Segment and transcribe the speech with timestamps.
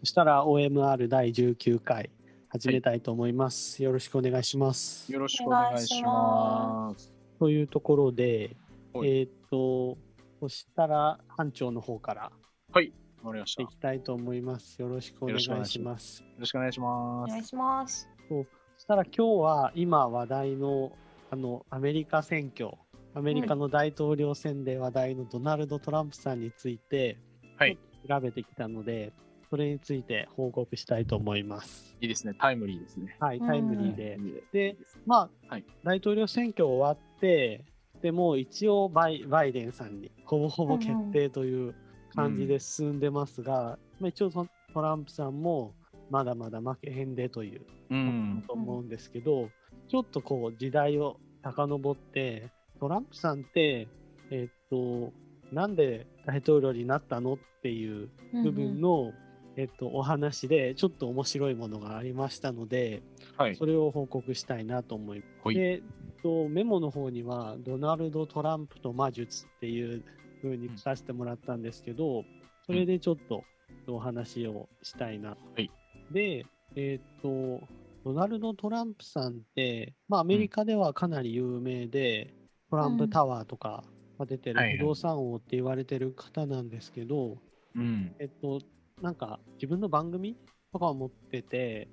[0.00, 2.08] そしたら OMR 第19回
[2.48, 3.82] 始めたいと思います。
[3.82, 5.12] よろしくお願いします。
[5.12, 7.12] よろしくお願いします。
[7.38, 8.56] というところで、
[8.94, 9.98] はいえっ、と、
[10.40, 12.32] そしたら班長の方から
[12.72, 13.62] はい、わかりました。
[13.62, 14.80] いきたいと思います。
[14.80, 16.22] よろしくお願いします。
[16.22, 17.30] よろしくお願いします。
[17.30, 18.08] お願いします。
[18.30, 18.46] そ
[18.78, 20.92] したら今日は今話題の
[21.30, 22.70] あのアメリカ選挙、
[23.14, 27.18] アメリカの大統領選で話題のドナルド・トランプさんについて、
[27.58, 29.12] はい、調べてきたので、
[29.50, 31.96] それについて報告したいと思います。
[32.00, 32.34] いいですね。
[32.38, 33.16] タイムリーですね。
[33.18, 34.16] はい、うんタイムリーで。
[34.18, 37.64] いいねで、まあ、はい大統領選挙終わって、
[38.00, 41.74] でもう一応バイバイデンさんにほぼほぼ決定という
[42.14, 44.46] 感じで進んでますが、まあ、一応ト
[44.80, 45.74] ランプさんも
[46.10, 48.44] まだまだ負けへんでといううん。
[48.46, 49.50] と思うんですけど、
[49.88, 53.88] ちょっとこう時代を遡って、トランプさんって、
[54.30, 55.12] えっと、
[55.52, 58.08] なんで大統領になったのっていう
[58.44, 59.12] 部分の、
[59.60, 63.02] えっと、お話で、ちょっと面白いものがありましたので、
[63.36, 63.56] はい。
[63.56, 65.54] それを報告したいなと思います。
[65.54, 70.02] で、えっと、メモの方には、ドナルド・トランプと魔術っていう
[70.42, 72.24] 風に書かせてもらったんですけど、
[72.64, 73.44] それでちょっと
[73.86, 75.30] お話をしたいな。
[75.30, 75.70] はい
[76.12, 77.60] で、えっと、
[78.04, 82.34] ドナルド・トランプさんって、まあ、アメリカではかなり有名で、
[82.70, 83.84] トランプタワーとか
[84.18, 87.38] が出てる不動産王って言われてる方なんですけど、
[87.74, 88.14] うん。
[88.18, 88.60] えっと、
[89.00, 90.36] なんか自分の番組
[90.72, 91.88] とかを持ってて、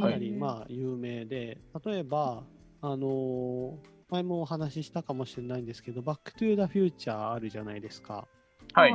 [0.00, 2.44] かなりまあ有名で、例えば、
[2.80, 8.28] あのー前もお話ししたかもしれないんですけど、バックトゥーザフューチャーあるじゃないですか。
[8.74, 8.94] はい。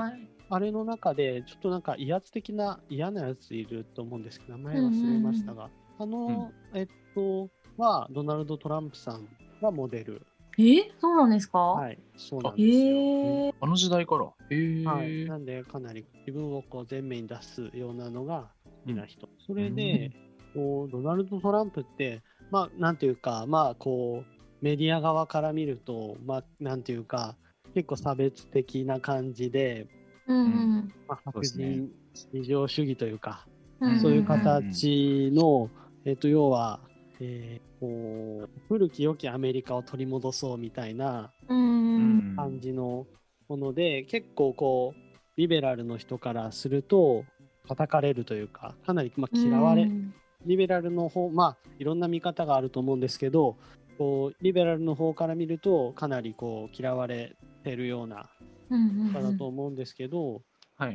[0.49, 9.27] あれの中で、ちょっとなんか威圧的な嫌なやついると思うんですけど、名前忘れましたが、あの、えっと、は、ドナルド・トランプさん
[9.59, 10.21] がモデル。
[10.58, 12.75] えそうなんですか、はい、そうなんですよ。
[12.75, 14.25] えー、あの時代から？
[14.50, 14.85] へえ。
[14.85, 19.29] はい、なんで、かなり自分をこう前面に出すようなのが好きな人。
[19.45, 20.12] それで、
[20.53, 27.35] こうドナルド・トランプって、まあ、なんていうか、まあ、こう、メディア側から見ると、まあ、なんていうか、
[27.74, 29.88] 結構差別的な感じで、
[30.28, 33.45] うんうんまあ、白人至上主義というか、
[33.79, 35.69] うんそういう形の、
[36.03, 36.79] えっと、要は、
[37.19, 43.05] えーこう古き良きアメリカを取り戻そうみたいな感じの
[43.47, 47.23] もので、結構こうリベラルの人からすると
[47.67, 50.13] 叩かれるというかかなりまあ嫌われ、うん。
[50.45, 53.57] リベラルの方まあいろんな見方があると思うんですけど
[53.97, 58.29] こうリベラルの方から見るとかなりこう嫌われてるような
[58.69, 60.41] うん方だと思うんですけど、
[60.75, 60.91] は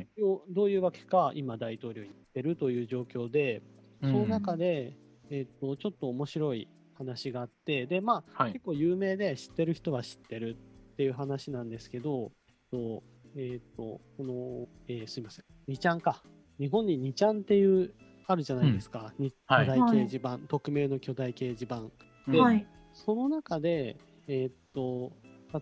[0.49, 3.61] どういうわけか今大統領になってるという状況で、
[4.01, 4.93] その中で、
[5.29, 8.65] えっとちょっと面白い話があってでまあはい結。
[8.65, 10.57] 構有名で知ってる人は知ってる
[10.93, 12.31] っていう話なんですけど、
[12.71, 13.03] と
[13.35, 16.21] えっ、と、この、えーすいません、2ちゃんか。
[16.59, 17.91] 日本に2ちゃんっていう、
[18.27, 19.11] あるじゃないですか。
[19.17, 21.81] にはい巨大掲示板、匿名の巨大掲示板。
[22.27, 22.67] ではい。
[22.93, 23.97] その中で、
[24.27, 25.11] えっ、と、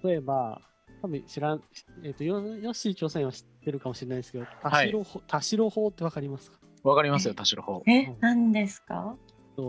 [0.04, 0.62] 例えば、
[1.02, 1.64] 多分知らん、
[2.04, 4.94] えっ、と、よヨッシー調査員は知ってるかもしれないですけど、田はい
[5.28, 6.60] 田代法ってわかりますか？
[6.84, 7.84] わかりますよ、田代法。
[7.88, 9.16] え、何ですか？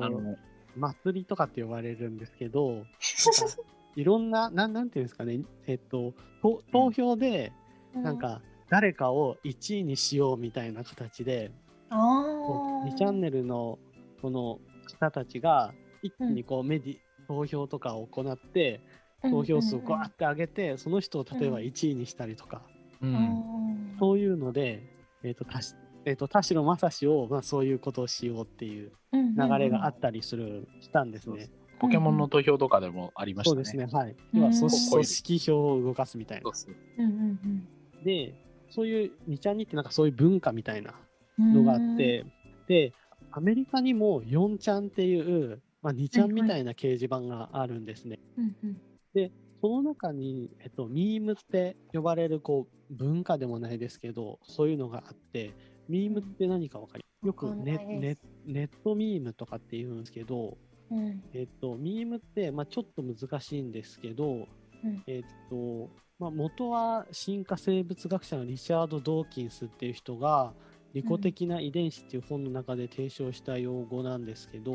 [0.01, 0.37] とあの、
[0.77, 2.85] 祭りとかって呼ばれるんですけど、
[3.97, 7.53] いろんな、なんなんていうんですかね、えっと、と投票で、
[7.95, 11.53] なん、か、誰かを1位にしようみたいな形で、
[11.91, 12.85] うあ。
[12.87, 13.79] 2チャンネルの
[14.23, 16.99] この方たちが、一気にこうメディ、
[17.29, 18.81] 投票とかを行って、
[19.23, 22.63] 投票数をこうやって上げて、その人を例えばうん1位にしたりとか、
[23.01, 23.07] う。
[23.07, 23.97] うんん。
[23.99, 24.83] そういうので、
[25.23, 31.51] えっと、たしえっと、田代正史を、まあ、そういうことをしようっていう流れがあったりする、したんですね。
[31.79, 33.57] ポケモンの投票とかでもありましたね。
[33.57, 34.17] そうですね、はい。
[34.41, 36.53] は組織票を動かすみたいなそう。
[36.53, 36.77] ですね。
[36.99, 37.69] うんうん
[38.05, 38.35] で、
[38.71, 40.95] そういう2ちゃんにってなんかそういう文化みたいな
[41.39, 41.55] うん。
[41.55, 42.25] のがあって、
[42.67, 42.93] で、
[43.31, 48.19] アメリカにも4ちゃんっていう、まあ、2ちゃんみたいな掲示板があるんですね。
[48.37, 48.81] うんうん。
[49.63, 55.55] その中に、えっと、ミームって呼ばれるこう文化でもないですけど、そういうのがあって、
[55.93, 58.17] ミームって何かわかりよくネネ
[58.47, 60.57] ネットミームとかって言うんですけど、
[60.91, 61.23] うん。
[61.35, 64.49] えっと、ミームって、まあ、ちょっと難しいんですけど、
[64.85, 65.03] うん。
[65.07, 70.55] えっと、まあ、元は進化生物学者のリチャード・ドーキンスっていう人が、
[70.95, 74.73] 利己的な遺伝子っていう本の中で提唱した用語なんですけど、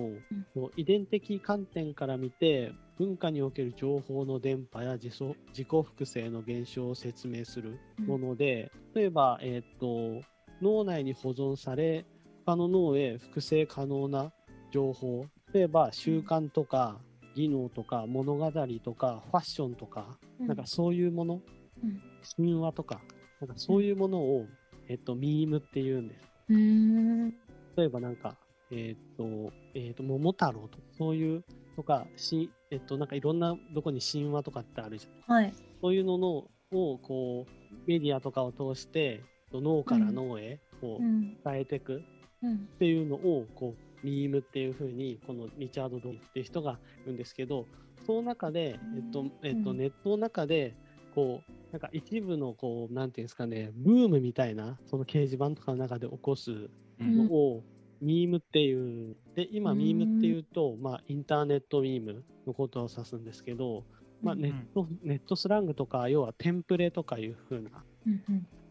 [0.53, 10.21] こう遺伝的観点から見て、文化における情報の伝播や自己自己複製の現象を説明するもので、例えば、えっと、
[10.61, 12.05] 脳内に保存され、
[12.45, 14.31] 他の脳へ複製可能な
[14.71, 16.99] 情報、例えば習慣とか
[17.35, 18.51] 技能とか物語
[18.83, 21.41] とかファッションとか、なんかそういうもの、
[21.83, 22.01] うん
[22.35, 22.99] 神話とか、
[23.39, 24.45] なんかそういうものを、
[24.89, 26.27] えっと、ミームって言うんです。
[26.49, 27.29] うーん。
[27.77, 28.35] 例えばなんか、
[28.71, 31.43] えっ、と、えっ、と、桃太郎とか、そういう、
[31.75, 35.33] とか、しえっ、と、なんかいろんなどこに神話とかってあるじゃん。
[35.33, 35.53] はい。
[35.81, 36.27] そういうのの
[36.71, 41.37] を、こう、メディアとかを通して、脳から脳へ、こう、うん。
[41.43, 42.03] 伝えていく
[42.43, 42.55] うん。
[42.55, 47.65] っていうのを、こう、ミームっていう風に、このリチャード・ドンっていう人が言うんですけど、
[48.05, 50.75] その中で、えっと、えっと、うんネットの中で、
[51.15, 57.63] こう、なんか一部の、こう、なんていうんですかね、ブームみたいな、その掲示板とかの中で起こすうんのを、
[58.01, 63.83] ミームっていう、で、今、うんミームっていうと、まあ、インターネットミームのことを指すんですけど、
[64.21, 67.83] まあ、うんネット、ネットスラングとか、要はテンプレとかいう風な。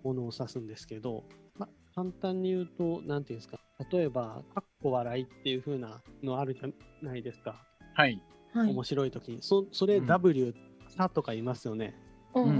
[0.07, 1.25] ものを指すんですけど、
[1.59, 3.59] まあ、簡単に言うと、なんていうんですか、
[3.91, 6.69] 例えば、かっこ笑いっていう風なのあるじゃ
[7.05, 7.63] ないですか、
[7.95, 8.23] はい。
[8.53, 8.71] はい。
[8.71, 9.39] 面白い時に。
[9.43, 10.55] そそれうん W、
[10.89, 11.95] さとか言いますよね。
[12.35, 12.53] うんうんう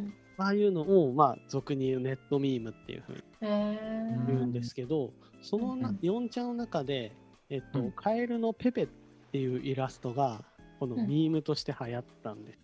[0.00, 3.48] んああいうのを、まあ、俗に言うネットミームっていう風にうん。
[3.48, 7.12] へ言うんですけど、そのなうん4ちゃんの中で、
[7.50, 8.86] えっと、うんカエルのペペっ
[9.30, 10.44] ていうイラストが、
[10.80, 12.63] このうんミームとして流行ったんです。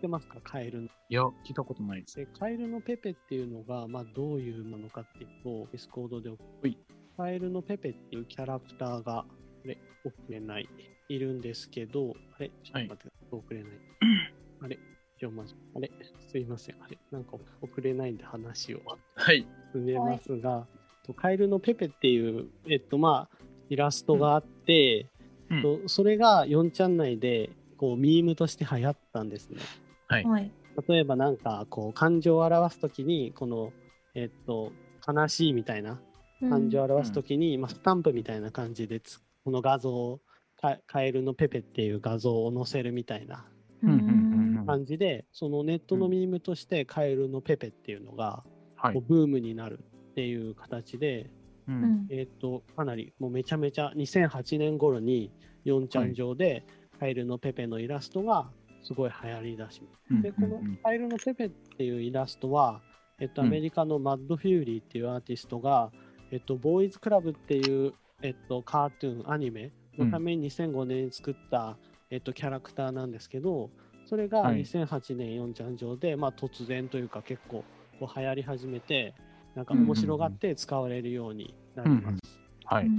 [0.00, 0.86] ってますか、カエルの。
[0.86, 2.16] いや、聞いたことないです。
[2.16, 6.30] で、カエルのペペっていうのが、まあ、どういうものかっていうと、ディスコードで、
[6.68, 6.76] い
[7.16, 9.26] カエルのペペっていうキャラクターが、あ
[9.64, 10.68] れ、送れない、
[11.10, 13.72] いるんですけど、あれ、ちょっと待って、送れない。
[14.62, 14.78] あれ、
[15.18, 15.90] ちょ、まじ、あれ、
[16.28, 18.80] すいません、あれ、なんか送れないんで話を
[19.14, 19.46] はい。
[19.74, 20.66] 進めますが、
[21.04, 23.36] とカエルのペペっていう、えっと、まあ、
[23.68, 25.06] イラストがあって、
[25.50, 29.60] うんとそれが4ちゃん内で、こう、ミームとして流行ったんですね。
[30.10, 30.24] はい。
[30.24, 30.50] はい。
[30.88, 33.72] 例えばなんかこう感情を表すときにこの
[34.14, 34.72] えっと
[35.06, 36.00] 悲しいみたいな
[36.48, 40.20] 感情を表すときに、まあ、スタンプみたいな感じでつこの画像を
[40.60, 43.46] カカエルのペペっていう画像を載せるみたいな
[43.82, 48.44] うんうんうんうんうん感じでそのネットのミームとしてカエルのペペっていうのが
[48.76, 49.02] はいこう。
[49.08, 49.80] ブームになる
[50.10, 51.30] っていう形で、
[51.68, 51.72] う。
[51.72, 52.06] うんん。
[52.10, 55.30] えっとかなりもうめちゃめちゃ2008年頃に
[55.66, 56.64] 4ちゃん上で
[56.98, 58.50] カエルのペペのイラストが
[58.82, 59.82] すごい流行りだし。
[60.10, 62.80] うんで、このカエルのペペっていうイラストは、
[63.18, 63.48] えっと、うん。
[63.48, 65.90] アメリカのマットフューリーっていうアーティストが、
[66.30, 71.76] えっと、ボーイズクラブっていう、えっと、カートゥーン、アニメのために2005年に作った、
[72.10, 73.70] えっと、キャラクターなんですけど、
[74.06, 74.62] それがはい。
[74.62, 77.64] 2008年4ちゃん上で、まあ、突然というか結構
[78.00, 79.14] こう流行り始めて、
[79.54, 82.02] なんか面白がって使われるようになります。
[82.02, 82.18] うんうん。
[82.64, 82.90] はい。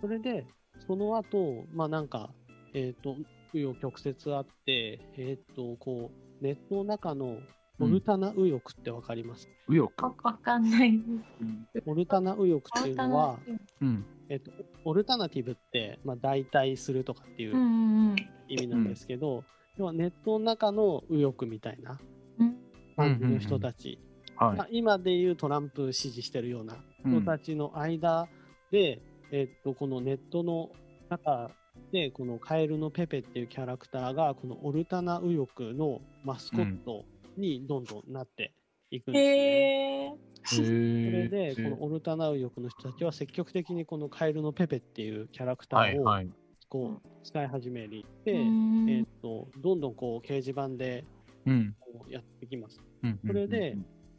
[0.00, 0.46] それで、
[0.86, 2.30] その後、まあなんか、
[2.74, 3.16] えっ、と、
[3.52, 6.10] 紆余曲折あって、えっ、と、こ
[6.40, 7.38] う、ネットの中の
[7.80, 10.06] オルタナ右翼ってわかります、右翼。
[10.06, 11.04] わわかんないです。
[11.40, 11.66] うん。
[11.86, 13.38] オルタナ右翼っていうのは、
[13.80, 14.04] うん。
[14.28, 14.50] えっ、と、
[14.84, 18.16] オルタナティブって、まあ代替するとかっていううんうん
[18.48, 19.44] 意味なんですけど、
[19.76, 21.98] 要はネットの中の右翼みたいな
[22.38, 22.56] うん。
[22.96, 23.98] 感じの人たち、
[24.36, 28.28] はいまあ、今でいうトランプ支持してるようなうん人たちの間
[28.70, 29.00] で、
[29.30, 30.70] えっと、このネットの
[31.08, 31.50] 中
[31.92, 37.04] で、このカエルのペペっていうキャラクターが、このオルタナ右翼のマスコット
[37.36, 38.54] にどんどんなって
[38.90, 40.62] いくんですね。
[40.62, 46.32] それへで、このオルタナ右翼の人たちは積極的にこのカエルのペペっていうキャラクターを。
[46.68, 51.04] こう使い始めて、で、うんえっと、どんどんこう掲示板で
[51.46, 51.74] うん。
[51.80, 52.80] こうやってきます。
[53.02, 53.76] うんそれで、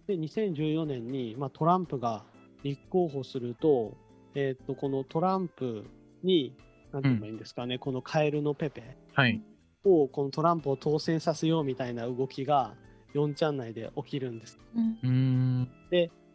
[0.07, 2.23] で、2014年に、まあ、トランプが
[2.63, 3.97] 立候補すると、
[4.35, 5.85] えっと、このトランプ
[6.23, 6.55] に、
[6.93, 9.41] なんて言えばいいんですかね、このカエルのペペはい。
[9.83, 12.75] を、このトランプを当選させようみたいな動きが、
[13.13, 14.59] 4ちゃん内で起きるんです。
[14.75, 15.69] うんうーん。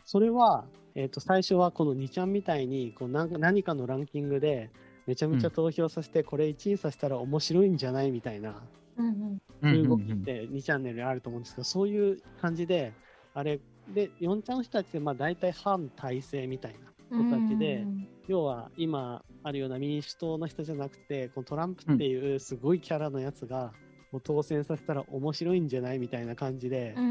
[0.05, 4.71] それは、えっと、最初はこの2ちゃんみたいに、こうなんか何かのランキングで、
[5.07, 8.63] めちゃめちゃ投票させて、これ1位させたら面白いんじゃないみたいな、
[8.97, 12.93] うんそういう動きっうんうんうんて2チャンネルにあると思うんですけど、そういう感じで、
[13.35, 13.61] あれ、
[13.95, 16.75] で、4ちゃんの人たちって、まあ大体反体制みたい
[17.11, 17.87] な人たちで、
[18.29, 23.73] 要は今あるような民主党の人じゃなくて、このトランプっていうすごいキャラのやつが、
[24.13, 27.07] もう当選させたら面白いんじゃないみたいな感じで、うんう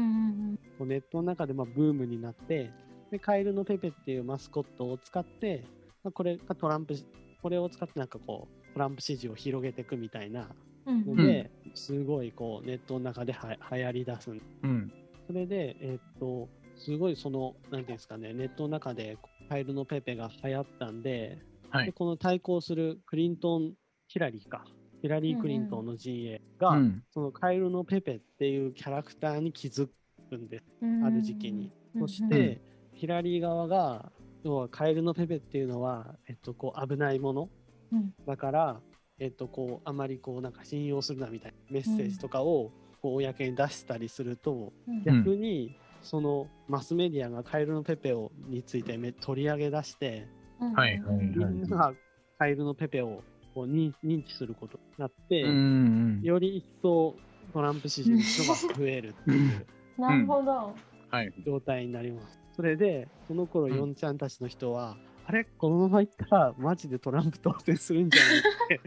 [0.52, 2.70] んこうネットの中でまあブームになって、
[3.10, 5.64] で、カエルのペペっていうマスコットを使って、
[6.04, 6.94] まあ、これがトランプ、
[7.42, 10.48] これを使ってなんかこう、トランプ支持を広げていくみたいな
[10.86, 14.30] うんので、すごいこうネットの中では流行り出す。
[14.30, 14.92] んうん。
[15.26, 21.38] それで、えーっと、すごいその、なんていうんですかね、ネットの中でカエルのペペが流行ったんで、
[21.70, 21.86] はい。
[21.86, 23.72] でこの対抗するクリントン、
[24.06, 24.64] ヒラリーか、
[25.00, 27.02] ヒラリー・クリントンの陣営が、うん。
[27.10, 29.88] そのカエルのペペっていうキャラクターに気づ
[30.28, 30.64] くんです。
[30.82, 31.72] うんある時期に。
[31.94, 32.60] うんそして、
[32.92, 34.12] ヒラリー側が、
[34.44, 37.48] 要はカエルのペペっていうのは、えっと、こう危ないもの
[37.92, 38.80] うんだから、
[39.18, 42.70] えっと、こうあまりこうなんか信用するなみたいなメッセージとかを
[43.02, 50.26] 公に出したりすると、うん逆にそのマスメディアがカエルのペペをについてめ取り上げ出して
[50.60, 51.92] うんはいはいみんなが
[52.38, 53.22] カエルのペペを
[53.54, 55.52] こう認認知することになって、うんう
[56.20, 56.22] ん。
[56.22, 57.14] より一層
[57.52, 59.66] トランプ支持の人が増えるっていう
[59.98, 60.74] なるほど。
[61.10, 61.32] はい。
[61.44, 62.38] 状態になります。
[62.54, 65.44] それで、その頃、うんヨンちゃんたちの人は、あれ？
[65.44, 68.38] このままいったら、マジでトランプ当選するんじゃない？
[68.38, 68.80] って。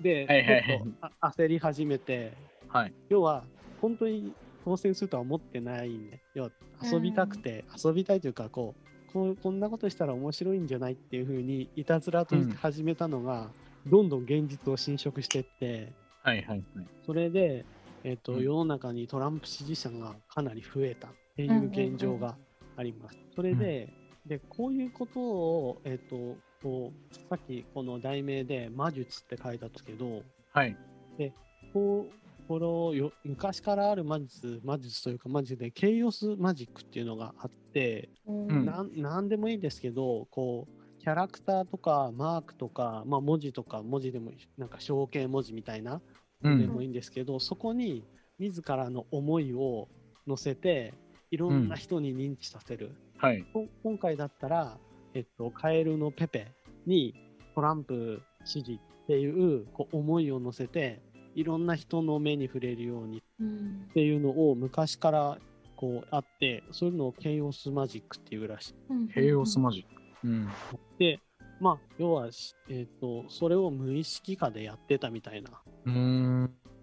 [0.00, 2.32] で、はいはいはいちょっとあ焦り始めて、
[2.68, 2.94] はい。
[3.08, 3.44] 要は、
[3.82, 4.32] 本当に
[4.66, 6.50] 当選するとは思ってないんで、要は
[6.82, 8.74] 遊びたくて、遊びたいというか、こ
[9.08, 13.48] う、こうこんなことしたら面白いんじゃないっていうふうに、いたずらとして始めたのが、
[13.86, 15.92] どんどん現実を侵食していって、
[16.24, 16.86] はいはいはい。
[17.06, 17.64] それで、
[18.02, 22.36] えっとうん世の中にトランプ支持者がかなり増えたっていう現状が
[22.76, 23.18] あります。
[23.36, 23.92] それで,、
[24.26, 30.76] でこういうことを、えっとこうさっきこの題名で魔術って書いたんですけどはい。
[31.72, 46.00] こうこれをよ昔からある魔術魔術というかマジでケイオスマジックっていうのがあって、うんなんなんでもいいんですけどこうキャラクターとかマークとか、まあ、文字とか文字でもいいなんか象形文字みたいな
[46.42, 46.60] うん。
[46.60, 48.04] でもいいんですけど、そこに
[48.38, 49.88] 自らの思いを
[50.26, 50.94] 乗せて
[51.30, 53.44] いろんな人に認知させる、はい。
[53.52, 54.78] こ今回だったら、
[55.14, 56.48] えっと、カエルのペペ
[56.86, 57.14] に
[57.54, 61.00] トランプ支持っていうこう思いを乗せて
[61.36, 65.38] いろんな人の目に触れるようにうんっていうのを昔から
[65.76, 68.74] こうあってそういうのをケイオスマジックっていうらしい。
[68.90, 70.02] うんヘイオスマジック。
[70.24, 70.48] うん。
[70.98, 71.20] で
[71.60, 75.50] まあ要は、しえっとそれを無意識化でやってたみたいな。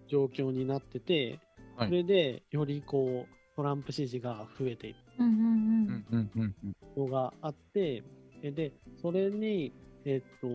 [0.07, 1.39] 状況になってて、
[1.75, 6.75] はいそれでよりこうトランプ支持が増えていくうんうんうんうんうんうん。
[6.98, 8.03] のがあって、
[8.41, 9.72] えで、それに、
[10.05, 10.48] えっと、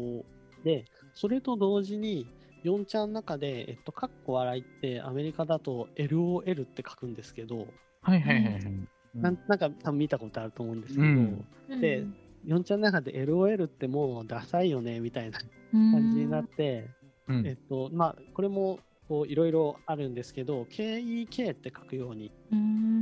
[0.64, 2.26] で、それと同時に、
[2.68, 7.66] 4ちゃんの中で、えっと、かっこ笑いってアメリカだと LOL って書くんですけど、
[8.02, 8.62] はいはいはいはい。
[9.14, 11.80] なんなんか多分見たことあると思うんですけど、うんうん。
[11.80, 12.04] で
[12.46, 16.88] 4ちゃんの中で LOL ってもうダサいよねみたいな感感じになって、
[17.28, 22.30] うんえっと、まあ、これもこういろいろあるんですけど、KEK って書くように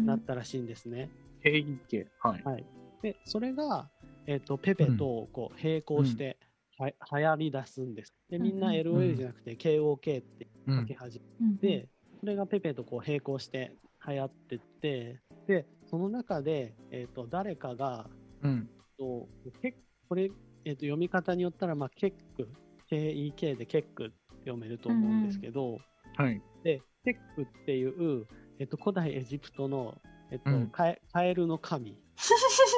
[0.05, 1.11] なったらしいんですね。
[1.45, 2.07] KEK。
[2.21, 2.43] はい。
[2.43, 2.65] はい、
[3.03, 3.89] でそれが、
[4.27, 6.39] えっとペペとこう並行して
[6.79, 8.15] は、流行り出すんです。
[8.31, 10.95] でみんな LOL じゃなくて KOK ってうん書き。
[10.95, 11.89] 始うんめて、
[12.21, 13.73] それがペペとこう並行して
[14.07, 18.09] 流行ってって、でその中で、えっと誰かが、
[18.43, 18.69] うん。
[18.99, 19.29] と
[19.63, 19.77] け
[20.09, 20.31] これ、
[20.65, 22.49] えっと読み方によったら、まあ、ケック、
[22.91, 25.79] KEK でケックって読めると思うんですけど、
[26.17, 26.41] はい。
[26.63, 28.27] で、ケックっていう、
[28.59, 29.95] えっと、古代エジプトの、
[30.31, 31.97] えっとうんカエカエルの神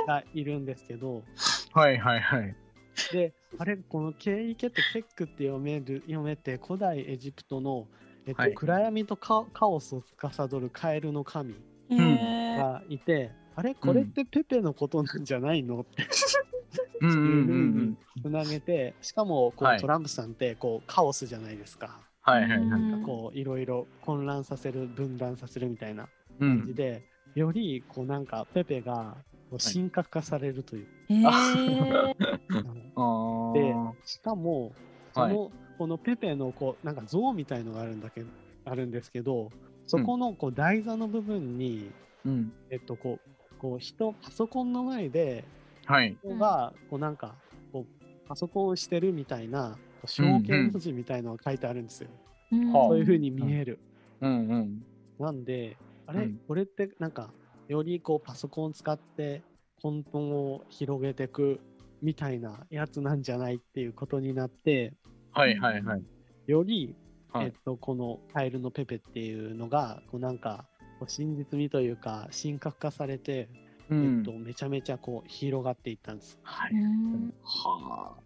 [0.06, 1.22] がいるんですけど、
[1.72, 2.56] はいはいはい。
[3.12, 7.86] で、あれ、このケイケってケックって読める読めて、古代エジプトの、
[8.26, 11.54] えっとはい暗闇とカカオスを司るカエルの神
[11.90, 16.06] がいて、あれ、これってペペのことなんじゃないのって
[17.00, 22.00] うんううふううんにつなげて、しかもこう、はいトランプさんってこうカオスじゃないですか。
[22.22, 22.60] はいはいはい。
[22.60, 26.08] うんこういろいろ混乱させる、分断させるみたいな
[26.40, 26.58] うん。
[26.58, 29.16] 感じで、よりこうなんかペペが
[29.56, 30.86] 神格化されるという。
[33.54, 33.74] で、
[34.04, 34.72] しかも、
[35.14, 38.26] その、はいこのペペのこうなんか像みたいのがあるんだけど、
[38.64, 39.50] あるんですけど、
[39.86, 41.92] そこのこう台座の部分に、
[42.24, 42.52] うん。
[42.68, 45.44] えっとこう、こう人、パソコンの前で
[45.86, 46.18] はい。
[46.22, 47.36] 人がこうなんか
[47.72, 52.10] こうパソコンをしてるみたいな、象形文字みたいのが書いてあるんですよ。
[52.52, 53.78] うんはあそういう風に見える。
[54.20, 54.82] うんうん。
[55.20, 57.30] なんで、あれ、うんこれってなんか、
[57.68, 59.42] よりこうパソコンを使って
[59.82, 61.60] 混沌を広げていく
[62.02, 64.94] みたいなやつなんじゃないっていうことになって、
[65.32, 66.02] はいはいはい。
[66.46, 66.94] より、
[67.32, 70.64] はいえっと、このカエルのペペっていうのが、こうなんか、
[70.98, 73.48] こう真実味というか、神格化されて、
[73.90, 76.38] うんえっと、めちゃめちゃこう広がっていったんです。
[76.42, 76.72] はい。
[76.72, 78.16] うんは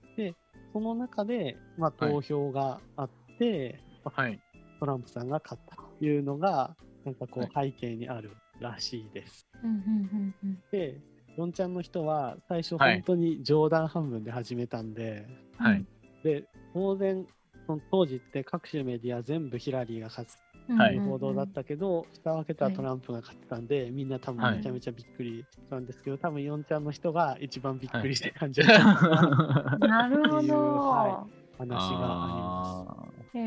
[0.72, 4.10] その中で、まあ、はい投票があって、あ。
[4.22, 4.40] はい。
[4.80, 9.46] トランプさんが勝ったというのが、なんかこうは背景にあるらしいです。
[9.62, 11.00] うんうんうんで、
[11.36, 15.26] ヨンちゃんの人は最初はい本当に冗談半分で始めたんで、
[15.60, 15.84] うんはい。
[16.24, 17.26] で、当然、
[17.66, 20.38] その当時って各種メディア全部ヒラリーが勝つ
[20.68, 31.26] はい報道だったけど、蓋を開けたらトランプが勝ってたんで、みんな多分はいめちゃめちゃびっくりしたんですけど、多分ヨンちゃんの人が一番びっくりして感じだった あなるほどは。
[31.58, 33.38] 話があります。
[33.38, 33.40] へ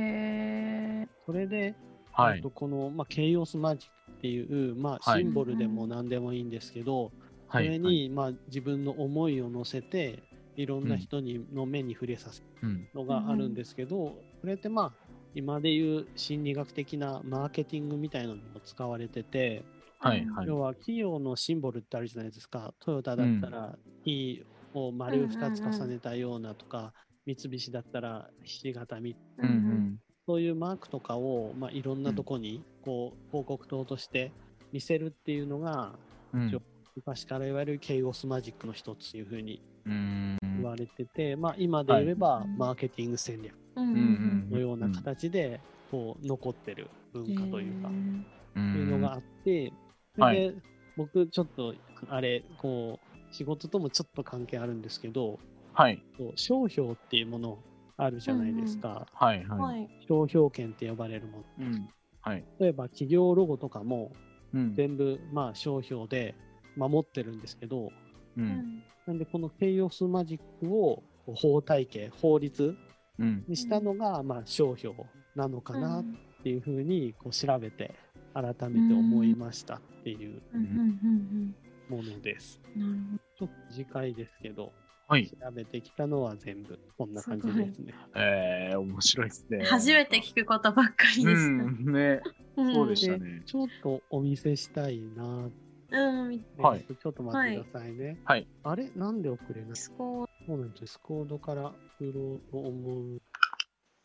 [1.04, 1.08] え。
[1.26, 1.76] それで、
[2.12, 2.50] はいえっと。
[2.50, 7.12] この、まあ、ケイオスマジックっていう、まあ、はいシンボルでも何でもいいんですけど、
[7.52, 7.70] そはい。
[7.70, 10.24] れに、まあ、自分の思いを乗せて、
[10.56, 12.88] いろんな人に、の目に触れさせるうん。
[12.94, 14.94] のがあるんですけど、これってまあ、
[15.34, 19.64] 今でいう心理学的なマーケティングみたいなのにも使われてて、
[20.00, 20.48] はいはい。
[20.48, 22.74] 要は企業のシンボルってあるじゃないですか。
[22.80, 26.94] トヨタだったら T を丸2つ重ねたようなとか、
[27.26, 30.00] 三菱だったらひし形みうんうん。
[30.28, 34.32] そういうマークとかを、まあ、いろんなとこにこう広告塔として
[34.72, 35.94] 見せるっていうのが
[36.34, 36.62] うん。
[36.98, 40.38] 昔から言われるケイオスマジックの一つというふうにうん。
[40.42, 42.48] 言われてて、まあ、今で言えばはい。
[42.58, 45.60] マーケティング戦略のような形で
[45.92, 48.26] こう残ってる文化というか、うん。
[48.52, 49.72] っていうのがあって、
[50.18, 50.56] はそれで
[50.98, 51.76] 僕ちょっと
[52.10, 55.40] あれこう仕事ともちょっと関係あるんですけど
[55.74, 56.02] はい。
[56.36, 57.58] 商標っていうもの
[57.98, 59.56] あるじゃないですか、はいは。
[59.56, 59.88] はいい。
[60.08, 61.90] 商標権って呼ばれるものうん。
[62.22, 62.44] はい。
[62.60, 64.12] 例えば企業ロゴとかも
[64.54, 64.74] うん。
[64.74, 66.36] 全部まあ商標で
[66.76, 67.92] 守ってるんですけどう。
[68.38, 72.76] うんんなんでこのケイオスマジックを法体系法律
[73.18, 73.44] うん。
[73.48, 74.96] にしたのがまあ商標
[75.36, 76.06] なのかなっ
[76.44, 77.96] ていうふうにこう調べて
[78.34, 81.56] 改めて思いましたっていううんうん
[81.88, 82.60] ものです。
[82.76, 84.74] なるちょっと短いですけど
[85.08, 85.28] はい。
[85.28, 87.94] 調べてきたのは全部こんな感じですね。
[88.16, 89.64] えー、面白いですね。
[89.64, 91.50] 初めて聞くことばっかりでうした。
[91.50, 91.94] ん。
[91.94, 92.22] ね。
[92.58, 93.44] うんそうでしたね。
[93.46, 95.52] ちょっとお見せしたいな、ね
[95.92, 96.46] うん。
[96.58, 98.20] はいちょっと待ってくださいね。
[98.26, 98.48] はい。
[98.64, 98.90] あれ？
[98.96, 99.76] なんで遅れない？
[99.76, 100.28] すごい。
[100.48, 101.00] そうなんです。
[101.00, 103.22] コードから送ろうと思う。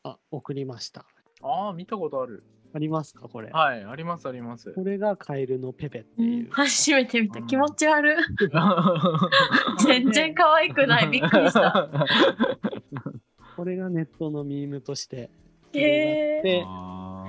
[0.03, 1.07] あ、送りました。
[1.43, 2.45] ああ、見たことある。
[2.73, 3.51] ありますかこれ？
[3.51, 4.73] はい、ありますあります。
[4.73, 6.49] これがカエルのペペっていう。
[6.51, 7.41] 初めて見た。
[7.41, 8.17] うん気持ち悪い。
[9.85, 11.09] 全然可愛くない。
[11.09, 11.89] びっくりした。
[13.57, 15.31] これがネットのミームとして
[15.75, 17.25] へーって、あ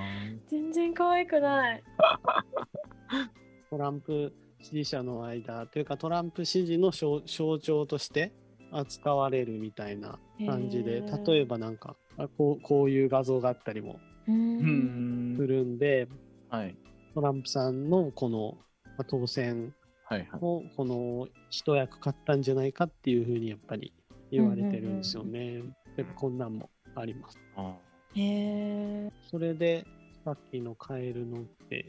[0.48, 1.82] 全然可愛くない。
[3.70, 8.32] トランプ支持者の間というかトランプ支持の象象徴として
[8.70, 13.98] 扱われるみたいな感じで例えばなんかあこうこういう画像があったりも
[14.28, 14.30] う。
[14.32, 15.46] んんす。
[15.46, 16.08] るんで、
[16.48, 16.76] はい。
[17.14, 20.40] トランプさんのこのまあ当選はいはい。
[20.40, 23.92] のこの一役買ったんじゃないかっていうふうにやっぱり
[24.30, 25.56] 言われてるんですよね。
[25.96, 27.38] やっぱこんなんもあります。
[27.56, 27.74] あ
[28.14, 29.12] へえ。
[29.30, 29.86] それで
[30.24, 31.86] さっきのカエルの手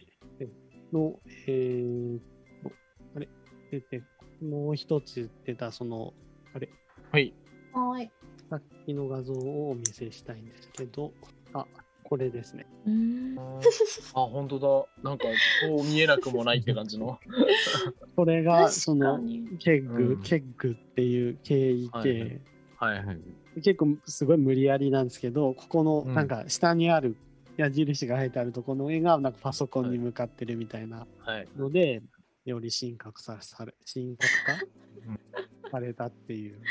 [0.92, 2.20] の、えー
[2.64, 2.72] と、
[3.16, 3.28] あれ
[3.72, 4.04] 出て、
[4.42, 6.14] もう一つ出たその、
[6.54, 6.70] あれ、
[7.12, 7.34] はい。
[7.74, 8.12] はい。
[8.50, 11.12] さっきの画像をお見せしたいんですけど、
[11.54, 11.66] あ、
[12.14, 12.68] これですね。
[12.86, 13.36] うん。
[14.14, 15.10] あ、本当だ。
[15.10, 15.26] なんか、
[15.62, 17.18] そう見えなくもないって感じの。
[18.16, 19.20] これが、その。
[19.58, 22.42] ケッグ、うんケッグっていう KEK、はい
[22.76, 23.62] はいはいはい。
[23.64, 27.16] 結構すごい無理やりなんですけど、ここのうんなんか下にある
[27.58, 31.48] 矢印が入ってあるところの絵がなんかパソコンに向かってるみたいなはい。
[31.58, 32.04] ので、
[32.46, 34.28] より深刻さされ、深刻
[35.08, 35.16] うん
[35.64, 36.62] 化されたっていう。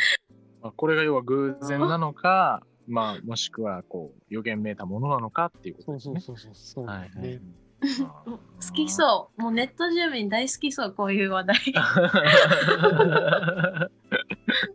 [0.62, 6.30] まあ、これが要は偶然なのか、まあ、もしくは、こう、予言めいたものなのかっていうことそうですね。
[6.34, 6.54] そうそうそう。
[6.54, 7.28] そうはいね。
[7.28, 7.40] はい。
[7.80, 7.88] 好
[8.74, 9.42] きそう。
[9.42, 11.56] もうネット住民大好きそう、こういう話題。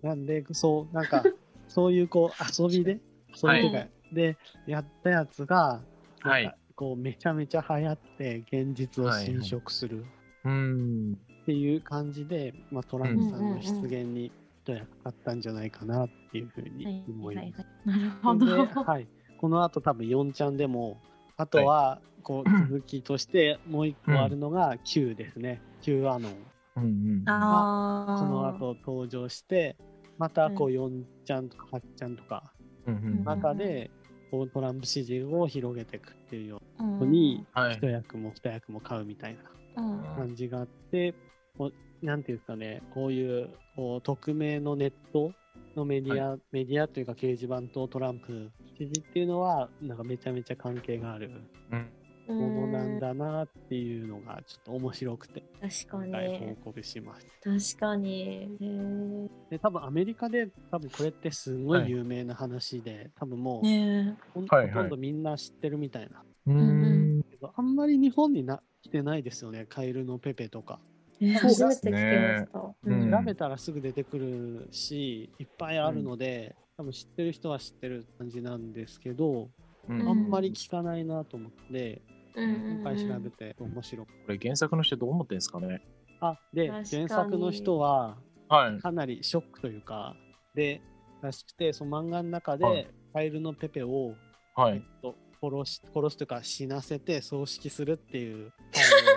[0.02, 1.24] なんで、そう、なんか、
[1.68, 3.00] そういうこう遊びで、
[3.36, 5.84] そういうか、で、やったやつが、
[6.22, 10.06] はいこうめちゃめちゃ流行って、現実を侵食する
[10.46, 11.18] うん。
[11.42, 14.32] っていう感じで、まあ、トランプさんの出現に
[14.68, 17.66] 一役買ったんじゃないかなっていうふうに思います。
[17.86, 18.66] なるほで、ど。
[18.84, 19.08] はい、
[19.40, 21.00] この後多分4ちゃんでも、
[21.38, 25.62] あとはこう続きとしてもう一個あるのが Q ですね。
[25.82, 26.34] Q アノン。
[26.76, 26.88] うんう
[27.24, 27.30] ん。
[27.30, 28.18] ああ。
[28.20, 29.78] その後登場して、
[30.18, 32.52] またこうう4ちゃんとか8ちゃんとか
[32.86, 33.90] うんうん中で
[34.32, 37.86] こうトランプ支持を広げていくっていうよううにはい一。
[37.86, 39.38] 役も二役も買うみたい
[39.76, 41.47] なうん感じがあって、こう
[42.02, 45.32] なんていうんですかね、こういうこう匿名のネット
[45.76, 51.32] のメディア、メディアというか掲示板とトランプ支持っていうのは、なんかめちゃめちゃ関係がある
[51.72, 51.90] うん
[52.34, 56.56] ものなんだなっていうのがちょっと面白くて、確か今回報に。
[56.58, 57.52] 告しました。
[57.52, 59.30] 確かに。
[59.50, 66.24] で、多分アメリカで多分これってすごい有名な話で、多分もう、ねほんはいはいほとんどみんな知ってるみたいな。
[66.48, 67.24] うん。
[67.30, 70.80] けどあんまり日本にな来てないですよね、カエルのペペとか。
[71.22, 71.36] え。
[71.38, 72.60] そうですね初めて聞きました。
[72.60, 79.50] うん調べたらすぐ出てくるし、いっぱいあるので、多分知ってる人は知ってる感じなんですけど、
[79.90, 82.02] うんうあんまり聞かないなと思って、
[82.36, 84.08] うんうん今回調べて面白く。
[84.26, 85.82] これ原作の人どう思ってんですかね？
[86.20, 88.18] あ、で、原作の人は
[88.50, 88.80] はい。
[88.82, 90.16] かなりショックというか、
[90.56, 90.82] で、
[91.22, 94.84] らしくて、その漫画の中はでい、カエルのペペを、えっはい。
[95.02, 98.52] と、殺し、殺すというか死なせて葬式するっていう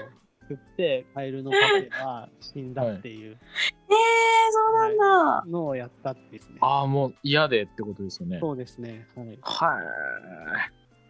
[0.50, 1.56] 作って、カエルのペ
[1.88, 3.38] ペは死んだっていう
[3.88, 5.44] えー、そうなんだ。
[5.46, 6.58] のをやったってですね。
[6.60, 8.38] ああ、もう嫌でってことですよね。
[8.40, 9.06] そうですね。
[9.14, 9.38] はい。
[9.40, 9.80] は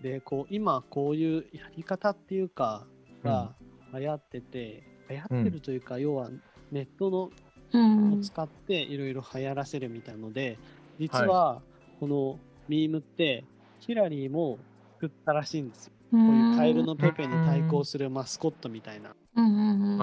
[0.03, 2.87] で、こう、今、こういうやり方っていうか、
[3.25, 3.55] が
[3.95, 6.31] 流行ってて、流行ってるというか、要は
[6.71, 7.31] ネットの
[7.73, 10.59] うんを使っていろいろ流行らせるみたいので、
[10.99, 11.63] 実は
[11.99, 13.45] このミームって
[13.79, 14.59] ヒラリーも
[14.95, 15.93] 作ったらしいんですよ。
[16.11, 19.15] ここういうカエルのペペに対抗するマスコットみたいな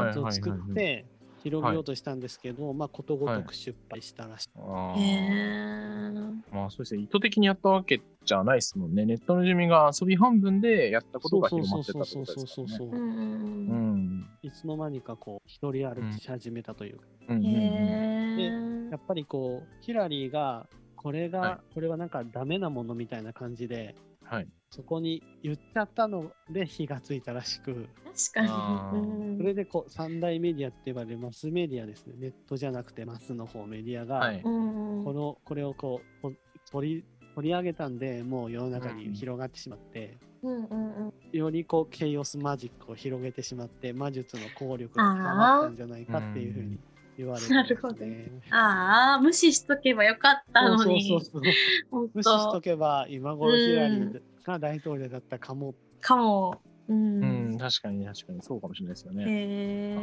[0.05, 1.05] やつを作って
[1.43, 4.49] 広げようとしたんですけど、まあことごとく失敗したらしい。
[4.55, 7.01] あへーーまあそうですね。
[7.01, 9.05] 意図的にやったわけじゃないですもんね。
[9.05, 12.89] ネットの住民が遊び半分でやったことがそう広まそうそうってたってことそうそうそうそう。
[12.89, 14.23] ですからね。
[14.41, 20.65] いつの間にかこう一人歩きし始めたというか、うんうんうんへーやっぱりこうヒラリーが
[20.95, 24.47] これが、はいこれはなんかダメなものみたいな感じではい。
[24.69, 27.87] そこに言っちゃったので火がついたらしく
[28.31, 28.99] 確かに。
[28.99, 29.37] うん。
[29.37, 34.41] それでこう三大メディアって言われるマスメディアですねネットじゃなくてマスの方メディアが、はい。
[34.43, 35.03] うん。
[35.05, 36.33] このこれをこうこ
[36.71, 41.37] 取り取り上げたんでもう世の中に広がってしまって、うんうんうん。
[41.37, 46.79] よりこうケイオスマジックを広げてしまって魔術の効力が高まったんじゃないかっていうふうに
[47.17, 47.57] 言われてます、ね。
[47.57, 48.05] なるほど
[48.51, 51.07] ああ、無視しとけばよかったのに。
[51.07, 51.53] そうそうそうそう。
[51.91, 55.75] ほん無視しととけば今頃ヒラリーが大統領だったかも。
[56.01, 56.61] かも。
[56.87, 57.21] うん。
[57.51, 59.25] うん、確かに確かにそうかもしれないですよね。
[59.27, 59.95] へ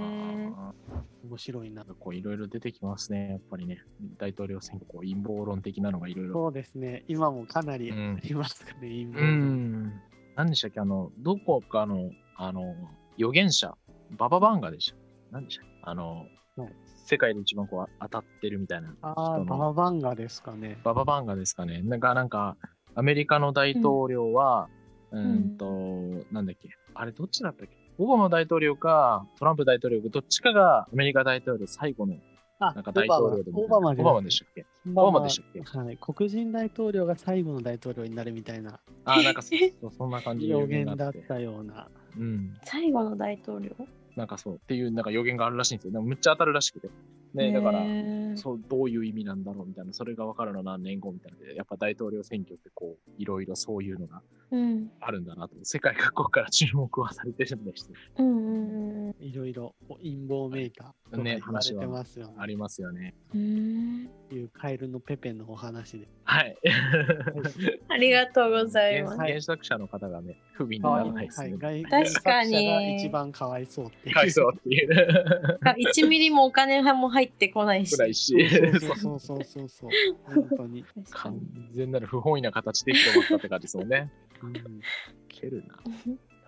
[1.24, 1.94] 面白いなー。
[1.98, 3.78] こういろいろ出てきますね、やっぱりね。
[4.18, 6.34] 大統領選挙、こう陰謀論的なのがいろいろ。
[6.34, 7.04] そうですね。
[7.08, 9.92] 今もかなりあうんりますかね、陰謀う論ん。
[10.36, 12.74] 何でしたっけあの、どこかの、あの、
[13.16, 13.74] 預言者、
[14.18, 14.96] バババンガでした。
[15.30, 15.72] 何でしたっけ？
[15.82, 16.26] あの、
[16.56, 16.68] はい
[17.06, 20.78] 世界で一番こう当たってるみたいなああ、人のバババンガですかね。
[20.84, 21.82] バババンガですかね。
[21.82, 22.56] なんか、なんか、
[22.94, 24.68] アメリカの大統領は、
[25.10, 26.68] うーんと、なんだっけ。
[26.94, 27.76] あれ、どっちだったっけ？
[27.98, 32.14] オバマ大統領か、トランプ大統領か、どっちかがアメリカ大統領最後の、
[32.60, 34.64] あなんか大統領でオバマオバマでしたっけ？
[34.94, 35.78] オオバマでしたっけ？
[35.78, 35.98] はい。
[36.00, 40.96] 黒人大統領が最後の大統領になるみたいなあ、なんかそそうそんな感じの予予言。
[40.96, 41.88] だってたような。
[42.16, 42.56] うん。
[42.64, 43.70] 最後の大統領？
[44.16, 45.92] なんかそう、っていうなんか予言があるらしいんですよ。
[45.92, 46.88] でもむっちゃ当たるらしくて。
[47.34, 47.84] ね、だから
[48.36, 54.90] そう、どういう意味なんだろうみたいな、それが分かるのは何年後みたいなので、やっぱ大統領選挙ってこう、いろいろそういうのがうん。
[55.00, 59.14] あるんだなと、世界各国から注目はされてるんですうんうんうん。
[59.18, 62.34] いろいろ陰謀めいたとかね言われてますよね。
[62.38, 63.14] ありますよね。
[64.30, 66.08] うんいうカエルのペペのお話で。
[66.24, 66.56] はい。
[67.88, 69.16] ありがとうございます。
[69.16, 71.56] 原原作者の方がね、不憫にならないですね。
[71.56, 74.14] 外確かに一番かわいそうっていう。
[74.14, 75.58] かわいそうっていう。
[75.94, 77.96] 1ミリもお金も入ってこないし。
[77.96, 78.34] くらいし、
[78.80, 79.90] そうそうそうそうそう。
[80.24, 80.84] 本当に。
[81.10, 81.40] 完に
[81.72, 84.10] 全なる不本意な形で広まったって感じですもんね。
[84.42, 84.52] うん
[85.28, 85.78] 蹴るな。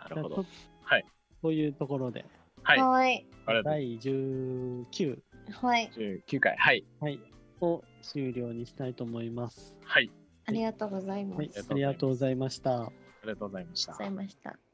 [0.09, 0.47] なるほど。
[0.83, 1.05] はい。
[1.43, 2.25] というところで、
[2.63, 2.79] はい。
[2.81, 3.27] あはい。
[3.65, 5.19] 第19
[5.61, 5.91] はい。
[5.97, 6.57] 19回。
[6.57, 6.85] はい。
[7.01, 7.21] はい、
[7.61, 9.75] を終了にしたいと思います。
[9.85, 10.11] はい。
[10.47, 11.39] ありがとうございます。
[11.39, 12.85] はい、ありがとうございました。
[12.85, 12.93] あ
[13.23, 14.05] りがとうございましたござ。
[14.07, 14.66] いました。